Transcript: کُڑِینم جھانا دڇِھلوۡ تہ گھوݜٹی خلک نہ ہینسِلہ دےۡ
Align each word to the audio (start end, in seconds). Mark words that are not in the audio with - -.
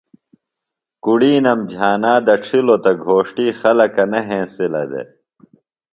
کُڑِینم 1.03 1.59
جھانا 1.71 2.13
دڇِھلوۡ 2.25 2.81
تہ 2.83 2.91
گھوݜٹی 3.05 3.47
خلک 3.59 3.95
نہ 4.11 4.19
ہینسِلہ 4.27 4.83
دےۡ 4.91 5.07